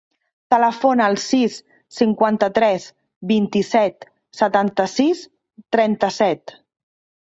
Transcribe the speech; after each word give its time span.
Telefona 0.53 1.05
al 1.09 1.17
sis, 1.23 1.57
cinquanta-tres, 1.99 2.89
vint-i-set, 3.35 4.11
setanta-sis, 4.43 5.27
trenta-set. 5.77 6.61